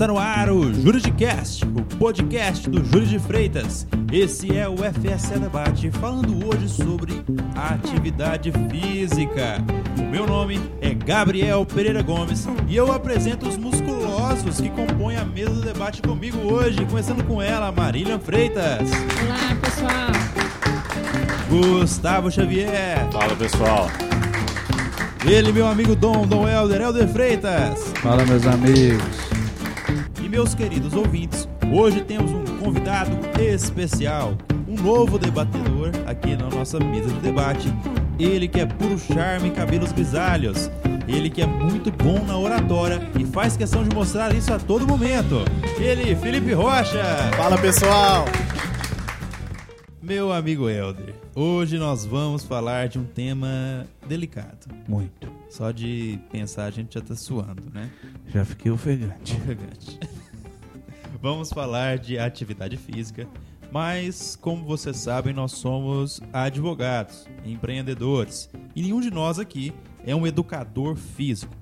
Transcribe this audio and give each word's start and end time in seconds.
Está 0.00 0.10
no 0.10 0.18
ar 0.18 0.48
o 0.48 0.72
Juridicast, 0.72 1.62
o 1.62 1.84
podcast 1.98 2.70
do 2.70 2.82
Júlio 2.82 3.06
de 3.06 3.18
Freitas. 3.18 3.86
Esse 4.10 4.56
é 4.56 4.66
o 4.66 4.76
FSE 4.76 5.38
Debate, 5.38 5.90
falando 5.90 6.48
hoje 6.48 6.70
sobre 6.70 7.22
atividade 7.54 8.50
física. 8.70 9.62
O 9.98 10.10
meu 10.10 10.26
nome 10.26 10.58
é 10.80 10.94
Gabriel 10.94 11.66
Pereira 11.66 12.00
Gomes 12.00 12.48
e 12.66 12.74
eu 12.74 12.90
apresento 12.90 13.46
os 13.46 13.58
musculosos 13.58 14.58
que 14.58 14.70
compõem 14.70 15.18
a 15.18 15.24
mesa 15.26 15.50
do 15.50 15.60
debate 15.60 16.00
comigo 16.00 16.38
hoje, 16.50 16.82
começando 16.86 17.22
com 17.24 17.42
ela, 17.42 17.70
Marília 17.70 18.18
Freitas. 18.18 18.88
Olá, 18.90 19.54
pessoal. 19.60 20.12
Gustavo 21.50 22.30
Xavier. 22.30 23.06
Fala, 23.12 23.36
pessoal. 23.36 23.90
Ele, 25.26 25.52
meu 25.52 25.66
amigo 25.66 25.94
Dom, 25.94 26.26
Dom 26.26 26.48
Helder, 26.48 26.80
Helder 26.80 27.08
Freitas. 27.08 27.92
Fala, 28.00 28.24
meus 28.24 28.46
amigos. 28.46 29.29
Meus 30.30 30.54
queridos 30.54 30.94
ouvintes, 30.94 31.48
hoje 31.72 32.02
temos 32.02 32.30
um 32.30 32.44
convidado 32.58 33.10
especial, 33.40 34.38
um 34.68 34.80
novo 34.80 35.18
debatedor 35.18 35.90
aqui 36.06 36.36
na 36.36 36.48
nossa 36.48 36.78
mesa 36.78 37.08
de 37.08 37.18
debate. 37.18 37.66
Ele 38.16 38.46
que 38.46 38.60
é 38.60 38.64
puro 38.64 38.96
charme 38.96 39.48
e 39.48 39.50
cabelos 39.50 39.90
grisalhos. 39.90 40.70
Ele 41.08 41.28
que 41.30 41.42
é 41.42 41.46
muito 41.46 41.90
bom 41.90 42.24
na 42.24 42.38
oratória 42.38 43.02
e 43.18 43.24
faz 43.24 43.56
questão 43.56 43.82
de 43.82 43.92
mostrar 43.92 44.32
isso 44.32 44.54
a 44.54 44.58
todo 44.60 44.86
momento. 44.86 45.44
Ele, 45.80 46.14
Felipe 46.14 46.52
Rocha. 46.52 47.02
Fala 47.36 47.58
pessoal! 47.58 48.24
Meu 50.10 50.32
amigo 50.32 50.68
Helder, 50.68 51.14
hoje 51.36 51.78
nós 51.78 52.04
vamos 52.04 52.42
falar 52.42 52.88
de 52.88 52.98
um 52.98 53.04
tema 53.04 53.86
delicado. 54.08 54.66
Muito. 54.88 55.32
Só 55.48 55.70
de 55.70 56.18
pensar 56.32 56.64
a 56.64 56.70
gente 56.72 56.94
já 56.94 57.00
tá 57.00 57.14
suando, 57.14 57.62
né? 57.72 57.88
Já 58.26 58.44
fiquei 58.44 58.72
ofegante. 58.72 59.36
Ofegante. 59.36 60.00
Vamos 61.22 61.50
falar 61.50 61.96
de 61.96 62.18
atividade 62.18 62.76
física, 62.76 63.28
mas 63.70 64.34
como 64.34 64.64
vocês 64.64 64.96
sabem, 64.96 65.32
nós 65.32 65.52
somos 65.52 66.20
advogados, 66.32 67.28
empreendedores, 67.44 68.50
e 68.74 68.82
nenhum 68.82 69.00
de 69.00 69.12
nós 69.12 69.38
aqui 69.38 69.72
é 70.04 70.12
um 70.12 70.26
educador 70.26 70.96
físico. 70.96 71.54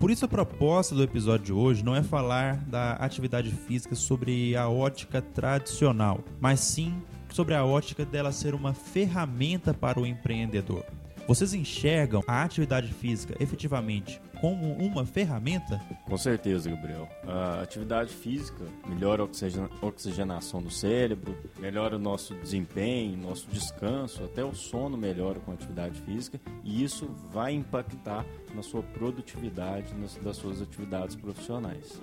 Por 0.00 0.10
isso 0.10 0.24
a 0.24 0.28
proposta 0.28 0.92
do 0.92 1.04
episódio 1.04 1.46
de 1.46 1.52
hoje 1.52 1.84
não 1.84 1.94
é 1.94 2.02
falar 2.02 2.56
da 2.64 2.94
atividade 2.94 3.52
física 3.52 3.94
sobre 3.94 4.56
a 4.56 4.68
ótica 4.68 5.22
tradicional, 5.22 6.18
mas 6.40 6.58
sim 6.58 7.00
sobre 7.34 7.54
a 7.54 7.64
ótica 7.64 8.04
dela 8.04 8.32
ser 8.32 8.54
uma 8.54 8.74
ferramenta 8.74 9.72
para 9.72 9.98
o 9.98 10.06
empreendedor. 10.06 10.84
Vocês 11.26 11.54
enxergam 11.54 12.22
a 12.26 12.42
atividade 12.42 12.92
física 12.92 13.36
efetivamente 13.40 14.20
como 14.40 14.72
uma 14.72 15.06
ferramenta? 15.06 15.80
Com 16.04 16.18
certeza, 16.18 16.68
Gabriel. 16.68 17.08
A 17.24 17.62
atividade 17.62 18.12
física 18.12 18.64
melhora 18.88 19.22
a 19.22 19.86
oxigenação 19.86 20.60
do 20.60 20.68
cérebro, 20.68 21.36
melhora 21.60 21.94
o 21.94 21.98
nosso 21.98 22.34
desempenho, 22.34 23.16
nosso 23.16 23.48
descanso, 23.48 24.24
até 24.24 24.44
o 24.44 24.52
sono 24.52 24.96
melhora 24.96 25.38
com 25.38 25.52
a 25.52 25.54
atividade 25.54 26.00
física 26.00 26.40
e 26.64 26.82
isso 26.82 27.08
vai 27.30 27.52
impactar 27.52 28.26
na 28.52 28.62
sua 28.62 28.82
produtividade 28.82 29.94
nas, 29.94 30.16
das 30.16 30.36
suas 30.36 30.60
atividades 30.60 31.14
profissionais. 31.14 32.00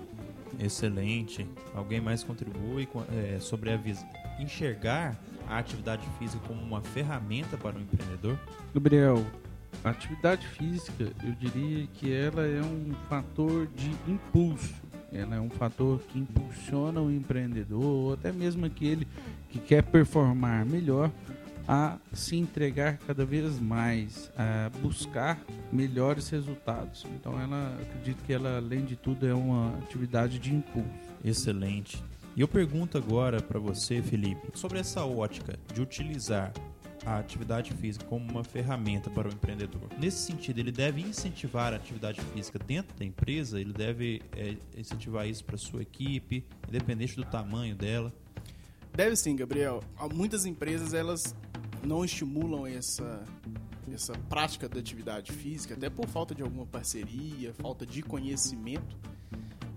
Excelente. 0.58 1.46
Alguém 1.74 2.00
mais 2.00 2.24
contribui 2.24 2.88
é, 3.12 3.38
sobre 3.38 3.70
a 3.70 3.76
visão? 3.76 4.08
Enxergar 4.42 5.16
a 5.48 5.58
atividade 5.58 6.06
física 6.18 6.42
como 6.46 6.60
uma 6.62 6.80
ferramenta 6.80 7.56
para 7.56 7.76
o 7.76 7.80
empreendedor? 7.80 8.38
Gabriel, 8.72 9.24
a 9.84 9.90
atividade 9.90 10.46
física, 10.46 11.12
eu 11.24 11.32
diria 11.32 11.86
que 11.94 12.12
ela 12.12 12.46
é 12.46 12.60
um 12.60 12.94
fator 13.08 13.66
de 13.74 13.90
impulso. 14.10 14.74
Ela 15.12 15.36
é 15.36 15.40
um 15.40 15.50
fator 15.50 16.00
que 16.08 16.18
impulsiona 16.18 17.00
o 17.00 17.10
empreendedor, 17.10 17.82
ou 17.82 18.12
até 18.12 18.30
mesmo 18.30 18.64
aquele 18.64 19.08
que 19.48 19.58
quer 19.58 19.82
performar 19.82 20.64
melhor, 20.64 21.10
a 21.66 21.98
se 22.12 22.36
entregar 22.36 22.98
cada 23.06 23.24
vez 23.24 23.58
mais, 23.58 24.30
a 24.36 24.70
buscar 24.80 25.38
melhores 25.72 26.28
resultados. 26.28 27.06
Então, 27.14 27.40
ela 27.40 27.76
acredito 27.80 28.24
que 28.24 28.32
ela, 28.32 28.56
além 28.58 28.84
de 28.84 28.96
tudo, 28.96 29.26
é 29.26 29.34
uma 29.34 29.76
atividade 29.78 30.38
de 30.38 30.54
impulso. 30.54 30.88
Excelente. 31.24 32.02
E 32.36 32.40
eu 32.40 32.48
pergunto 32.48 32.96
agora 32.96 33.42
para 33.42 33.58
você, 33.58 34.00
Felipe, 34.00 34.48
sobre 34.54 34.78
essa 34.78 35.04
ótica 35.04 35.58
de 35.74 35.82
utilizar 35.82 36.52
a 37.04 37.18
atividade 37.18 37.72
física 37.72 38.04
como 38.04 38.30
uma 38.30 38.44
ferramenta 38.44 39.10
para 39.10 39.28
o 39.28 39.32
empreendedor. 39.32 39.88
Nesse 39.98 40.18
sentido, 40.18 40.58
ele 40.58 40.70
deve 40.70 41.00
incentivar 41.00 41.72
a 41.72 41.76
atividade 41.76 42.20
física 42.32 42.58
dentro 42.58 42.96
da 42.96 43.04
empresa, 43.04 43.60
ele 43.60 43.72
deve 43.72 44.22
é, 44.36 44.56
incentivar 44.76 45.26
isso 45.26 45.44
para 45.44 45.56
sua 45.56 45.82
equipe, 45.82 46.44
independente 46.68 47.16
do 47.16 47.24
tamanho 47.24 47.74
dela. 47.74 48.12
Deve 48.94 49.16
sim, 49.16 49.34
Gabriel. 49.34 49.82
Muitas 50.14 50.44
empresas 50.44 50.94
elas 50.94 51.34
não 51.82 52.04
estimulam 52.04 52.66
essa 52.66 53.24
essa 53.92 54.12
prática 54.28 54.68
da 54.68 54.78
atividade 54.78 55.32
física, 55.32 55.74
até 55.74 55.90
por 55.90 56.06
falta 56.06 56.32
de 56.32 56.42
alguma 56.42 56.64
parceria, 56.64 57.52
falta 57.54 57.84
de 57.84 58.02
conhecimento 58.02 58.96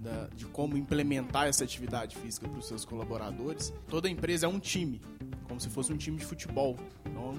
da, 0.03 0.27
de 0.35 0.45
como 0.45 0.77
implementar 0.77 1.47
essa 1.47 1.63
atividade 1.63 2.15
física 2.17 2.47
para 2.47 2.59
os 2.59 2.67
seus 2.67 2.83
colaboradores. 2.83 3.73
Toda 3.87 4.09
empresa 4.09 4.45
é 4.45 4.49
um 4.49 4.59
time, 4.59 5.01
como 5.47 5.59
se 5.59 5.69
fosse 5.69 5.91
um 5.93 5.97
time 5.97 6.17
de 6.17 6.25
futebol. 6.25 6.77
Então, 7.05 7.35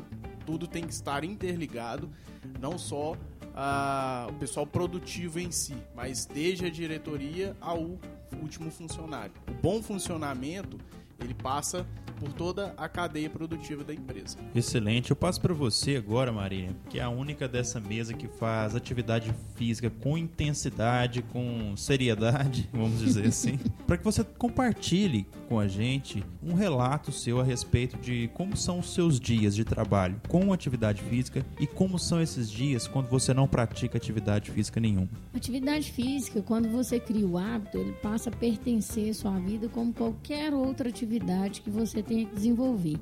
tudo 0.46 0.66
tem 0.66 0.86
que 0.86 0.92
estar 0.92 1.22
interligado, 1.24 2.10
não 2.58 2.78
só 2.78 3.16
ah, 3.54 4.26
o 4.30 4.34
pessoal 4.34 4.66
produtivo 4.66 5.38
em 5.38 5.50
si, 5.50 5.76
mas 5.94 6.24
desde 6.24 6.66
a 6.66 6.70
diretoria 6.70 7.56
ao 7.60 7.98
último 8.42 8.70
funcionário. 8.70 9.32
O 9.48 9.54
bom 9.54 9.82
funcionamento 9.82 10.78
ele 11.20 11.34
passa 11.34 11.86
por 12.24 12.32
toda 12.32 12.72
a 12.78 12.88
cadeia 12.88 13.28
produtiva 13.28 13.84
da 13.84 13.92
empresa. 13.92 14.38
Excelente. 14.54 15.10
Eu 15.10 15.16
passo 15.16 15.40
para 15.40 15.52
você 15.52 15.96
agora, 15.96 16.32
Maria, 16.32 16.74
que 16.88 16.98
é 16.98 17.02
a 17.02 17.10
única 17.10 17.46
dessa 17.46 17.78
mesa 17.78 18.14
que 18.14 18.26
faz 18.26 18.74
atividade 18.74 19.32
física 19.54 19.90
com 19.90 20.16
intensidade, 20.16 21.20
com 21.22 21.76
seriedade, 21.76 22.68
vamos 22.72 23.00
dizer 23.00 23.26
assim, 23.26 23.58
para 23.86 23.98
que 23.98 24.04
você 24.04 24.24
compartilhe 24.24 25.26
com 25.48 25.60
a 25.60 25.68
gente 25.68 26.24
um 26.42 26.54
relato 26.54 27.12
seu 27.12 27.40
a 27.40 27.44
respeito 27.44 27.98
de 27.98 28.30
como 28.32 28.56
são 28.56 28.78
os 28.78 28.94
seus 28.94 29.20
dias 29.20 29.54
de 29.54 29.64
trabalho 29.64 30.18
com 30.26 30.52
atividade 30.52 31.02
física 31.02 31.44
e 31.60 31.66
como 31.66 31.98
são 31.98 32.20
esses 32.20 32.50
dias 32.50 32.88
quando 32.88 33.08
você 33.08 33.34
não 33.34 33.46
pratica 33.46 33.98
atividade 33.98 34.50
física 34.50 34.80
nenhuma. 34.80 35.10
Atividade 35.34 35.92
física, 35.92 36.40
quando 36.40 36.70
você 36.70 36.98
cria 36.98 37.26
o 37.26 37.36
hábito, 37.36 37.76
ele 37.76 37.92
passa 37.92 38.30
a 38.30 38.32
pertencer 38.32 39.10
à 39.10 39.14
sua 39.14 39.38
vida 39.38 39.68
como 39.68 39.92
qualquer 39.92 40.54
outra 40.54 40.88
atividade 40.88 41.60
que 41.60 41.70
você 41.70 42.02
que 42.14 42.34
desenvolver. 42.34 42.98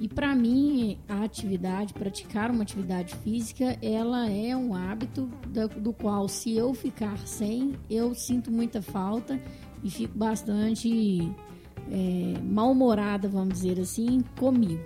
E 0.00 0.06
para 0.06 0.34
mim, 0.34 0.96
a 1.08 1.24
atividade, 1.24 1.92
praticar 1.92 2.50
uma 2.50 2.62
atividade 2.62 3.14
física, 3.16 3.76
ela 3.82 4.30
é 4.30 4.56
um 4.56 4.74
hábito 4.74 5.28
do, 5.48 5.68
do 5.80 5.92
qual, 5.92 6.28
se 6.28 6.56
eu 6.56 6.72
ficar 6.72 7.18
sem, 7.26 7.74
eu 7.90 8.14
sinto 8.14 8.50
muita 8.50 8.80
falta 8.80 9.40
e 9.82 9.90
fico 9.90 10.16
bastante 10.16 11.32
é, 11.90 12.40
mal-humorada, 12.44 13.28
vamos 13.28 13.54
dizer 13.54 13.80
assim, 13.80 14.22
comigo. 14.38 14.80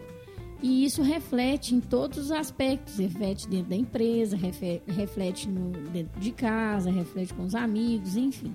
E 0.63 0.85
isso 0.85 1.03
reflete 1.03 1.75
em 1.75 1.81
todos 1.81 2.19
os 2.19 2.31
aspectos, 2.31 2.97
reflete 2.97 3.49
dentro 3.49 3.69
da 3.69 3.77
empresa, 3.77 4.39
reflete 4.87 5.49
no, 5.49 5.73
dentro 5.91 6.21
de 6.21 6.31
casa, 6.31 6.91
reflete 6.91 7.35
com 7.35 7.43
os 7.43 7.55
amigos, 7.55 8.17
enfim. 8.17 8.55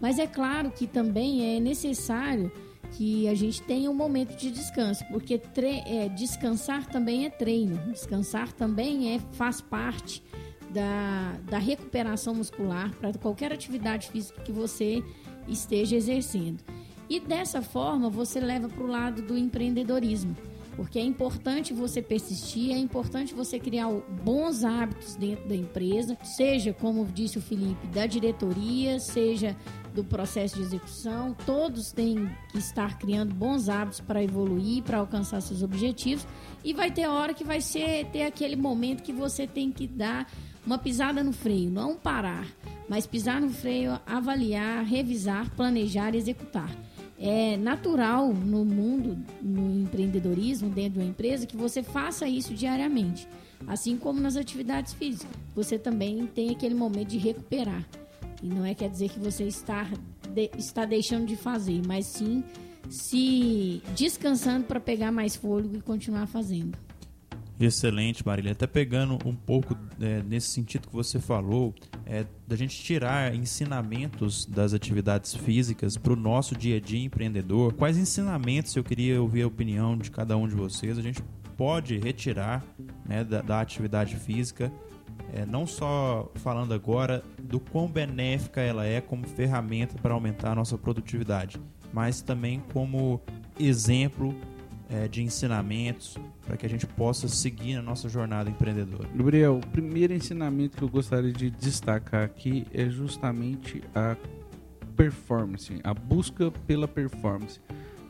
Mas 0.00 0.18
é 0.18 0.26
claro 0.26 0.70
que 0.72 0.86
também 0.86 1.56
é 1.56 1.60
necessário 1.60 2.50
que 2.92 3.28
a 3.28 3.34
gente 3.34 3.62
tenha 3.62 3.90
um 3.90 3.94
momento 3.94 4.36
de 4.36 4.50
descanso, 4.50 5.04
porque 5.10 5.40
é, 5.86 6.08
descansar 6.08 6.86
também 6.86 7.26
é 7.26 7.30
treino, 7.30 7.76
descansar 7.92 8.52
também 8.52 9.14
é 9.14 9.18
faz 9.32 9.60
parte 9.60 10.22
da, 10.70 11.34
da 11.48 11.58
recuperação 11.58 12.34
muscular 12.34 12.92
para 12.96 13.12
qualquer 13.14 13.52
atividade 13.52 14.08
física 14.10 14.40
que 14.42 14.52
você 14.52 15.02
esteja 15.48 15.96
exercendo. 15.96 16.62
E 17.08 17.20
dessa 17.20 17.60
forma 17.60 18.08
você 18.08 18.40
leva 18.40 18.68
para 18.68 18.82
o 18.82 18.86
lado 18.86 19.22
do 19.22 19.36
empreendedorismo, 19.36 20.36
porque 20.76 20.98
é 20.98 21.02
importante 21.02 21.72
você 21.72 22.02
persistir, 22.02 22.72
é 22.72 22.78
importante 22.78 23.34
você 23.34 23.58
criar 23.58 23.88
bons 24.22 24.64
hábitos 24.64 25.16
dentro 25.16 25.48
da 25.48 25.54
empresa, 25.54 26.16
seja, 26.22 26.72
como 26.72 27.04
disse 27.06 27.38
o 27.38 27.42
Felipe, 27.42 27.86
da 27.88 28.06
diretoria, 28.06 28.98
seja 28.98 29.56
do 29.94 30.02
processo 30.02 30.56
de 30.56 30.62
execução, 30.62 31.36
todos 31.46 31.92
têm 31.92 32.28
que 32.50 32.58
estar 32.58 32.98
criando 32.98 33.32
bons 33.34 33.68
hábitos 33.68 34.00
para 34.00 34.22
evoluir, 34.22 34.82
para 34.82 34.98
alcançar 34.98 35.40
seus 35.40 35.62
objetivos, 35.62 36.26
e 36.64 36.72
vai 36.72 36.90
ter 36.90 37.06
hora 37.06 37.32
que 37.32 37.44
vai 37.44 37.60
ser 37.60 38.06
ter 38.06 38.24
aquele 38.24 38.56
momento 38.56 39.02
que 39.02 39.12
você 39.12 39.46
tem 39.46 39.70
que 39.70 39.86
dar 39.86 40.26
uma 40.66 40.78
pisada 40.78 41.22
no 41.22 41.32
freio, 41.32 41.70
não 41.70 41.94
parar, 41.94 42.46
mas 42.88 43.06
pisar 43.06 43.40
no 43.40 43.50
freio, 43.50 44.00
avaliar, 44.06 44.84
revisar, 44.84 45.50
planejar 45.50 46.14
e 46.14 46.18
executar. 46.18 46.70
É 47.18 47.56
natural 47.56 48.32
no 48.32 48.64
mundo, 48.64 49.16
no 49.40 49.82
empreendedorismo, 49.82 50.68
dentro 50.68 50.94
de 50.94 50.98
uma 50.98 51.08
empresa, 51.08 51.46
que 51.46 51.56
você 51.56 51.82
faça 51.82 52.26
isso 52.26 52.52
diariamente. 52.54 53.28
Assim 53.66 53.96
como 53.96 54.20
nas 54.20 54.36
atividades 54.36 54.92
físicas. 54.92 55.30
Você 55.54 55.78
também 55.78 56.26
tem 56.26 56.50
aquele 56.50 56.74
momento 56.74 57.08
de 57.08 57.18
recuperar. 57.18 57.86
E 58.42 58.48
não 58.48 58.64
é 58.64 58.74
quer 58.74 58.90
dizer 58.90 59.08
que 59.08 59.18
você 59.18 59.44
está 59.44 59.88
de, 60.28 60.50
está 60.58 60.84
deixando 60.84 61.26
de 61.26 61.36
fazer, 61.36 61.80
mas 61.86 62.06
sim 62.06 62.44
se 62.90 63.82
descansando 63.96 64.66
para 64.66 64.78
pegar 64.78 65.10
mais 65.10 65.34
fôlego 65.36 65.76
e 65.76 65.80
continuar 65.80 66.26
fazendo. 66.26 66.76
Excelente, 67.58 68.26
Marília. 68.26 68.52
Até 68.52 68.66
pegando 68.66 69.16
um 69.24 69.34
pouco 69.34 69.76
é, 70.00 70.22
nesse 70.22 70.48
sentido 70.48 70.88
que 70.88 70.94
você 70.94 71.18
falou, 71.20 71.72
é, 72.06 72.26
da 72.46 72.56
gente 72.56 72.76
tirar 72.82 73.34
ensinamentos 73.34 74.44
das 74.44 74.74
atividades 74.74 75.34
físicas 75.34 75.96
para 75.96 76.12
o 76.12 76.16
nosso 76.16 76.54
dia 76.56 76.76
a 76.76 76.80
dia 76.80 77.04
empreendedor. 77.04 77.72
Quais 77.74 77.96
ensinamentos 77.96 78.74
eu 78.76 78.84
queria 78.84 79.20
ouvir 79.20 79.42
a 79.42 79.46
opinião 79.46 79.96
de 79.96 80.10
cada 80.10 80.36
um 80.36 80.46
de 80.46 80.54
vocês? 80.54 80.98
A 80.98 81.02
gente 81.02 81.22
pode 81.56 81.98
retirar 81.98 82.64
né, 83.06 83.24
da, 83.24 83.40
da, 83.40 83.60
atividade 83.60 84.16
física, 84.16 84.72
é, 85.32 85.46
não 85.46 85.66
só 85.66 86.30
falando 86.36 86.74
agora 86.74 87.22
do 87.42 87.58
quão 87.58 87.88
benéfica 87.88 88.60
ela 88.60 88.84
é 88.84 89.00
como 89.00 89.26
ferramenta 89.26 89.96
para 90.00 90.12
aumentar 90.12 90.52
a 90.52 90.54
nossa 90.54 90.76
produtividade, 90.76 91.60
mas 91.92 92.20
também 92.20 92.62
como 92.72 93.20
exemplo 93.58 94.34
é, 94.90 95.08
de 95.08 95.22
ensinamentos 95.22 96.16
para 96.46 96.56
que 96.56 96.66
a 96.66 96.68
gente 96.68 96.86
possa 96.86 97.28
seguir 97.28 97.76
na 97.76 97.82
nossa 97.82 98.08
jornada 98.08 98.50
empreendedora. 98.50 99.08
Gabriel, 99.14 99.56
o 99.56 99.66
primeiro 99.68 100.12
ensinamento 100.12 100.76
que 100.76 100.82
eu 100.82 100.88
gostaria 100.88 101.32
de 101.32 101.50
destacar 101.50 102.24
aqui 102.24 102.66
é 102.72 102.88
justamente 102.88 103.82
a 103.94 104.16
performance, 104.96 105.80
a 105.82 105.92
busca 105.92 106.50
pela 106.66 106.86
performance. 106.86 107.60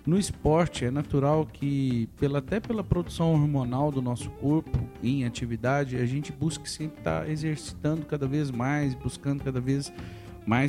No 0.06 0.18
esporte 0.18 0.84
é 0.84 0.90
natural 0.90 1.46
que, 1.46 2.10
pela, 2.20 2.38
até 2.38 2.60
pela 2.60 2.84
produção 2.84 3.32
hormonal 3.32 3.90
do 3.90 4.02
nosso 4.02 4.28
corpo 4.32 4.78
em 5.02 5.24
atividade, 5.24 5.96
a 5.96 6.04
gente 6.04 6.30
busque 6.30 6.68
sempre 6.68 6.98
estar 6.98 7.22
tá 7.22 7.30
exercitando 7.30 8.04
cada 8.04 8.26
vez 8.26 8.50
mais, 8.50 8.94
buscando 8.94 9.42
cada 9.42 9.60
vez 9.62 9.90
mais 9.90 10.23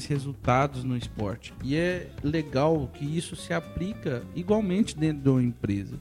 resultados 0.06 0.84
no 0.84 0.96
esporte. 0.98 1.54
E 1.64 1.76
é 1.76 2.10
legal 2.24 2.90
que 2.94 3.06
isso 3.06 3.36
se 3.36 3.54
aplica 3.54 4.24
igualmente 4.36 4.98
dentro 4.98 5.24
de 5.24 5.30
uma 5.30 5.44
empresa. 5.44 5.98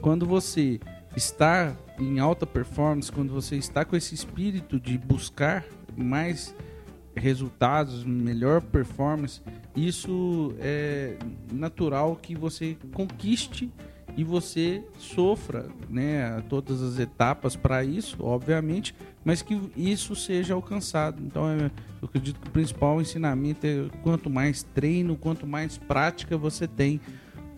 Quando 0.00 0.26
você 0.26 0.80
está 1.16 1.76
em 1.98 2.18
alta 2.18 2.46
performance, 2.46 3.12
quando 3.12 3.32
você 3.32 3.56
está 3.56 3.84
com 3.84 3.96
esse 3.96 4.14
espírito 4.14 4.80
de 4.80 4.96
buscar 4.96 5.64
mais 5.96 6.54
resultados, 7.14 8.04
melhor 8.04 8.62
performance, 8.62 9.42
isso 9.76 10.54
é 10.58 11.16
natural 11.52 12.16
que 12.16 12.34
você 12.34 12.76
conquiste 12.92 13.70
e 14.16 14.24
você 14.24 14.84
sofra 14.98 15.68
né, 15.88 16.42
todas 16.48 16.82
as 16.82 16.98
etapas 16.98 17.56
para 17.56 17.84
isso, 17.84 18.16
obviamente, 18.20 18.94
mas 19.24 19.42
que 19.42 19.60
isso 19.76 20.14
seja 20.14 20.54
alcançado. 20.54 21.22
Então, 21.22 21.48
é, 21.48 21.70
eu 22.00 22.08
acredito 22.08 22.40
que 22.40 22.48
o 22.48 22.50
principal 22.50 23.00
ensinamento 23.00 23.66
é 23.66 23.88
quanto 24.02 24.28
mais 24.28 24.62
treino, 24.62 25.16
quanto 25.16 25.46
mais 25.46 25.78
prática 25.78 26.36
você 26.36 26.66
tem, 26.66 27.00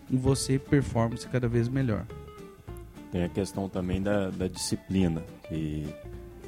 você 0.09 0.59
performance 0.59 1.27
cada 1.27 1.47
vez 1.47 1.67
melhor. 1.67 2.05
Tem 3.11 3.23
a 3.23 3.29
questão 3.29 3.69
também 3.69 4.01
da, 4.01 4.29
da 4.29 4.47
disciplina, 4.47 5.23
que 5.47 5.85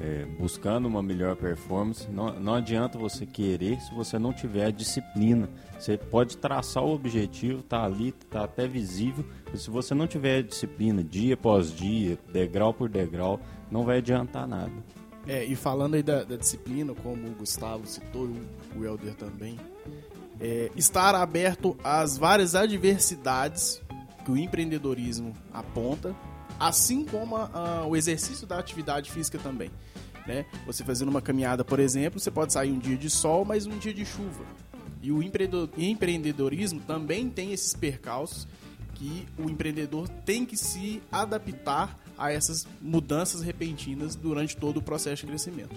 é, 0.00 0.24
buscando 0.38 0.86
uma 0.86 1.02
melhor 1.02 1.36
performance, 1.36 2.06
não, 2.10 2.38
não 2.38 2.54
adianta 2.54 2.98
você 2.98 3.24
querer 3.24 3.80
se 3.80 3.94
você 3.94 4.18
não 4.18 4.32
tiver 4.32 4.66
a 4.66 4.70
disciplina. 4.70 5.48
Você 5.78 5.96
pode 5.96 6.36
traçar 6.36 6.84
o 6.84 6.94
objetivo, 6.94 7.62
tá 7.62 7.84
ali, 7.84 8.12
tá 8.12 8.44
até 8.44 8.66
visível, 8.66 9.24
mas 9.50 9.62
se 9.62 9.70
você 9.70 9.94
não 9.94 10.06
tiver 10.06 10.38
a 10.38 10.42
disciplina 10.42 11.02
dia 11.02 11.34
após 11.34 11.72
dia, 11.74 12.18
degrau 12.32 12.74
por 12.74 12.88
degrau, 12.88 13.40
não 13.70 13.84
vai 13.84 13.98
adiantar 13.98 14.46
nada. 14.46 14.72
É, 15.26 15.44
e 15.44 15.56
falando 15.56 15.94
aí 15.94 16.02
da, 16.02 16.22
da 16.22 16.36
disciplina, 16.36 16.94
como 16.94 17.26
o 17.26 17.34
Gustavo 17.34 17.86
citou 17.86 18.30
o 18.76 18.84
Helder 18.84 19.14
também, 19.14 19.58
é, 20.38 20.70
estar 20.76 21.14
aberto 21.14 21.76
às 21.82 22.16
várias 22.16 22.54
adversidades 22.54 23.82
que 24.24 24.30
o 24.30 24.36
empreendedorismo 24.36 25.32
aponta 25.52 26.14
assim 26.58 27.04
como 27.04 27.36
a, 27.36 27.50
a, 27.52 27.86
o 27.86 27.96
exercício 27.96 28.46
da 28.46 28.58
atividade 28.58 29.10
física 29.10 29.38
também. 29.38 29.70
Né? 30.26 30.44
Você 30.66 30.84
fazendo 30.84 31.08
uma 31.08 31.22
caminhada, 31.22 31.64
por 31.64 31.78
exemplo, 31.78 32.18
você 32.18 32.30
pode 32.30 32.52
sair 32.52 32.70
um 32.72 32.78
dia 32.78 32.96
de 32.96 33.08
sol, 33.08 33.44
mas 33.44 33.66
um 33.66 33.78
dia 33.78 33.94
de 33.94 34.04
chuva. 34.04 34.44
E 35.02 35.12
o 35.12 35.22
empreendedorismo 35.22 36.80
também 36.80 37.30
tem 37.30 37.52
esses 37.52 37.74
percalços 37.74 38.48
que 38.94 39.26
o 39.38 39.48
empreendedor 39.48 40.08
tem 40.08 40.44
que 40.44 40.56
se 40.56 41.00
adaptar 41.12 41.98
a 42.18 42.32
essas 42.32 42.66
mudanças 42.80 43.42
repentinas 43.42 44.16
durante 44.16 44.56
todo 44.56 44.78
o 44.78 44.82
processo 44.82 45.22
de 45.22 45.28
crescimento. 45.28 45.76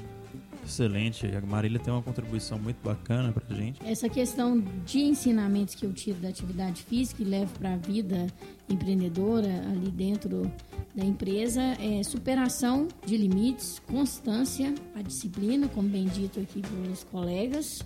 Excelente. 0.69 1.25
A 1.36 1.42
Marília 1.42 1.80
tem 1.80 1.92
uma 1.92 2.04
contribuição 2.04 2.60
muito 2.60 2.77
bacana 2.83 3.33
para 3.33 3.56
gente. 3.56 3.81
Essa 3.83 4.07
questão 4.07 4.63
de 4.86 5.00
ensinamentos 5.00 5.74
que 5.74 5.83
eu 5.83 5.92
tiro 5.92 6.19
da 6.19 6.30
atividade 6.30 6.83
física 6.83 7.24
e 7.24 7.25
levo 7.25 7.51
para 7.57 7.74
a 7.74 7.77
vida 7.77 8.27
empreendedora 8.69 9.48
ali 9.71 9.89
dentro 9.89 10.50
da 10.95 11.04
empresa 11.04 11.62
é 11.80 12.04
superação 12.04 12.88
de 13.04 13.18
limites, 13.18 13.80
constância, 13.80 14.74
a 14.95 15.01
disciplina, 15.01 15.68
como 15.69 15.89
bem 15.89 16.06
dito 16.06 16.39
aqui 16.39 16.62
pelos 16.62 17.04
colegas, 17.04 17.81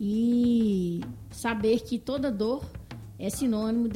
e 0.00 1.00
saber 1.30 1.80
que 1.80 2.00
toda 2.00 2.32
dor 2.32 2.68
é 3.16 3.30
sinônimo 3.30 3.88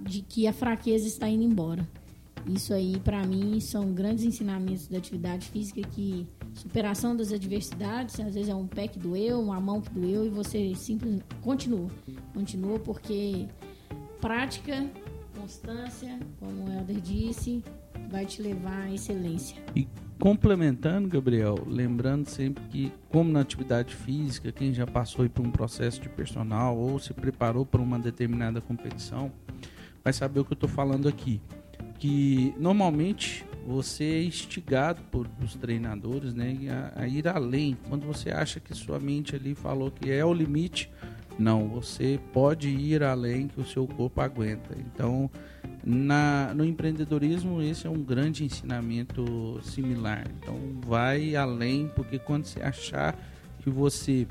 de 0.00 0.22
que 0.22 0.46
a 0.46 0.52
fraqueza 0.52 1.06
está 1.06 1.28
indo 1.28 1.44
embora. 1.44 1.86
Isso 2.48 2.72
aí, 2.72 3.00
para 3.00 3.24
mim, 3.26 3.58
são 3.58 3.92
grandes 3.92 4.24
ensinamentos 4.24 4.86
da 4.86 4.98
atividade 4.98 5.48
física 5.48 5.80
que 5.82 6.26
superação 6.54 7.16
das 7.16 7.32
adversidades, 7.32 8.18
às 8.20 8.34
vezes 8.34 8.48
é 8.48 8.54
um 8.54 8.66
pé 8.66 8.86
que 8.86 8.98
doeu, 8.98 9.40
uma 9.40 9.60
mão 9.60 9.80
que 9.80 9.90
doeu 9.90 10.24
e 10.24 10.28
você 10.28 10.74
simplesmente 10.74 11.24
continua. 11.42 11.88
Continua 12.32 12.78
porque 12.78 13.46
prática, 14.20 14.88
constância, 15.36 16.18
como 16.38 16.64
o 16.64 16.72
Helder 16.72 17.00
disse, 17.00 17.62
vai 18.10 18.24
te 18.24 18.40
levar 18.40 18.82
à 18.82 18.92
excelência. 18.92 19.56
E 19.74 19.88
complementando, 20.18 21.08
Gabriel, 21.08 21.56
lembrando 21.66 22.26
sempre 22.28 22.64
que, 22.68 22.92
como 23.08 23.30
na 23.30 23.40
atividade 23.40 23.94
física, 23.94 24.52
quem 24.52 24.72
já 24.72 24.86
passou 24.86 25.28
por 25.28 25.44
um 25.44 25.50
processo 25.50 26.00
de 26.00 26.08
personal 26.08 26.76
ou 26.76 26.98
se 26.98 27.12
preparou 27.12 27.66
para 27.66 27.82
uma 27.82 27.98
determinada 27.98 28.60
competição, 28.60 29.32
vai 30.02 30.12
saber 30.12 30.40
o 30.40 30.44
que 30.44 30.52
eu 30.52 30.56
estou 30.56 30.68
falando 30.68 31.08
aqui. 31.08 31.40
Que 31.98 32.54
normalmente 32.58 33.44
você 33.66 34.04
é 34.04 34.22
instigado 34.22 35.02
por 35.10 35.28
os 35.42 35.54
treinadores 35.56 36.32
né, 36.34 36.56
a, 36.94 37.02
a, 37.02 37.08
ir 37.08 37.26
além. 37.26 37.76
Quando 37.88 38.06
você 38.06 38.30
acha 38.30 38.60
que 38.60 38.74
sua 38.74 39.00
mente 39.00 39.34
ali 39.34 39.54
falou 39.54 39.90
que 39.90 40.10
é 40.10 40.24
o 40.24 40.32
limite, 40.32 40.90
não, 41.38 41.68
você 41.68 42.18
pode 42.32 42.68
ir 42.68 43.02
além 43.02 43.48
que 43.48 43.60
o 43.60 43.66
seu 43.66 43.86
corpo 43.86 44.20
aguenta. 44.20 44.74
Então, 44.78 45.30
na, 45.84 46.54
no 46.54 46.64
empreendedorismo, 46.64 47.60
esse 47.60 47.86
é 47.86 47.90
um 47.90 48.02
grande 48.02 48.44
ensinamento 48.44 49.60
similar. 49.62 50.24
Então, 50.38 50.58
vai 50.86 51.36
além, 51.36 51.90
porque 51.94 52.18
quando 52.18 52.46
você 52.46 52.62
achar 52.62 53.18
que 53.58 53.68
você 53.68 54.26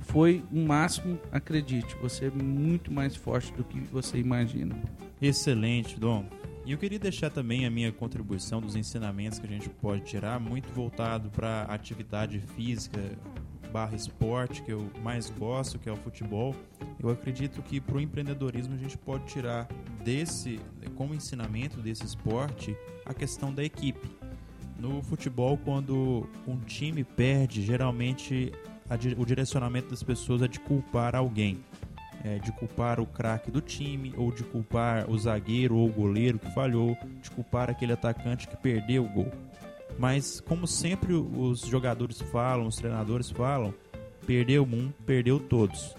foi 0.00 0.42
o 0.50 0.58
máximo, 0.58 1.18
acredite, 1.30 1.94
você 2.00 2.26
é 2.26 2.30
muito 2.30 2.92
mais 2.92 3.14
forte 3.14 3.52
do 3.52 3.62
que 3.62 3.78
você 3.80 4.18
imagina. 4.18 4.74
Excelente, 5.20 5.98
Dom. 5.98 6.24
E 6.68 6.72
eu 6.72 6.76
queria 6.76 6.98
deixar 6.98 7.30
também 7.30 7.64
a 7.64 7.70
minha 7.70 7.90
contribuição 7.90 8.60
dos 8.60 8.76
ensinamentos 8.76 9.38
que 9.38 9.46
a 9.46 9.48
gente 9.48 9.70
pode 9.70 10.02
tirar, 10.02 10.38
muito 10.38 10.70
voltado 10.70 11.30
para 11.30 11.62
atividade 11.62 12.38
física 12.40 13.00
barra 13.72 13.96
esporte, 13.96 14.60
que 14.62 14.70
eu 14.70 14.90
mais 15.02 15.30
gosto, 15.30 15.78
que 15.78 15.88
é 15.88 15.92
o 15.92 15.96
futebol. 15.96 16.54
Eu 17.00 17.08
acredito 17.08 17.62
que 17.62 17.80
para 17.80 17.96
o 17.96 18.00
empreendedorismo 18.02 18.74
a 18.74 18.76
gente 18.76 18.98
pode 18.98 19.24
tirar 19.24 19.66
desse, 20.04 20.60
como 20.94 21.14
ensinamento 21.14 21.80
desse 21.80 22.04
esporte, 22.04 22.76
a 23.06 23.14
questão 23.14 23.50
da 23.50 23.64
equipe. 23.64 24.06
No 24.78 25.02
futebol, 25.02 25.56
quando 25.56 26.28
um 26.46 26.58
time 26.58 27.02
perde, 27.02 27.62
geralmente 27.62 28.52
o 29.16 29.24
direcionamento 29.24 29.88
das 29.88 30.02
pessoas 30.02 30.42
é 30.42 30.48
de 30.48 30.60
culpar 30.60 31.16
alguém 31.16 31.64
é, 32.24 32.38
de 32.38 32.52
culpar 32.52 33.00
o 33.00 33.06
craque 33.06 33.50
do 33.50 33.60
time, 33.60 34.12
ou 34.16 34.32
de 34.32 34.44
culpar 34.44 35.08
o 35.10 35.18
zagueiro 35.18 35.76
ou 35.76 35.88
o 35.88 35.92
goleiro 35.92 36.38
que 36.38 36.50
falhou, 36.52 36.96
de 37.22 37.30
culpar 37.30 37.70
aquele 37.70 37.92
atacante 37.92 38.48
que 38.48 38.56
perdeu 38.56 39.04
o 39.04 39.08
gol. 39.08 39.32
Mas, 39.98 40.40
como 40.40 40.66
sempre 40.66 41.12
os 41.12 41.60
jogadores 41.60 42.20
falam, 42.20 42.66
os 42.66 42.76
treinadores 42.76 43.30
falam, 43.30 43.74
perdeu 44.26 44.62
um, 44.62 44.90
perdeu 45.04 45.40
todos. 45.40 45.96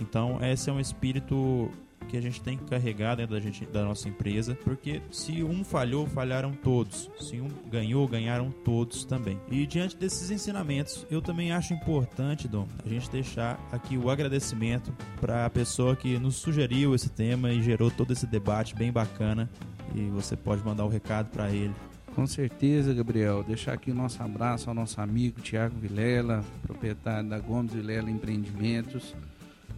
Então, 0.00 0.38
esse 0.42 0.70
é 0.70 0.72
um 0.72 0.80
espírito 0.80 1.70
que 2.14 2.18
a 2.18 2.22
gente 2.22 2.40
tem 2.40 2.56
que 2.56 2.64
carregar 2.66 3.16
dentro 3.16 3.34
da, 3.34 3.40
gente, 3.40 3.66
da 3.66 3.84
nossa 3.84 4.08
empresa, 4.08 4.56
porque 4.62 5.02
se 5.10 5.42
um 5.42 5.64
falhou, 5.64 6.06
falharam 6.06 6.52
todos. 6.52 7.10
Se 7.18 7.40
um 7.40 7.48
ganhou, 7.68 8.06
ganharam 8.06 8.52
todos 8.64 9.04
também. 9.04 9.36
E 9.50 9.66
diante 9.66 9.96
desses 9.96 10.30
ensinamentos, 10.30 11.04
eu 11.10 11.20
também 11.20 11.50
acho 11.50 11.74
importante, 11.74 12.46
Dom, 12.46 12.68
a 12.84 12.88
gente 12.88 13.10
deixar 13.10 13.58
aqui 13.72 13.98
o 13.98 14.10
agradecimento 14.10 14.94
para 15.20 15.44
a 15.44 15.50
pessoa 15.50 15.96
que 15.96 16.16
nos 16.16 16.36
sugeriu 16.36 16.94
esse 16.94 17.08
tema 17.10 17.50
e 17.50 17.60
gerou 17.60 17.90
todo 17.90 18.12
esse 18.12 18.28
debate 18.28 18.76
bem 18.76 18.92
bacana. 18.92 19.50
E 19.92 20.02
você 20.02 20.36
pode 20.36 20.64
mandar 20.64 20.84
o 20.84 20.86
um 20.86 20.90
recado 20.90 21.30
para 21.30 21.50
ele. 21.50 21.74
Com 22.14 22.28
certeza, 22.28 22.94
Gabriel. 22.94 23.42
Deixar 23.42 23.72
aqui 23.72 23.90
o 23.90 23.94
nosso 23.94 24.22
abraço 24.22 24.68
ao 24.68 24.74
nosso 24.74 25.00
amigo 25.00 25.40
Tiago 25.40 25.76
Vilela, 25.80 26.44
proprietário 26.62 27.28
da 27.28 27.40
Gomes 27.40 27.72
Vilela 27.72 28.08
Empreendimentos 28.08 29.16